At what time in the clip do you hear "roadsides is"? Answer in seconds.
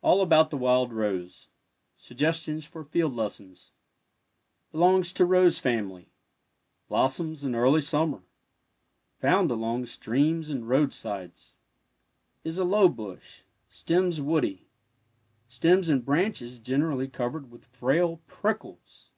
10.68-12.58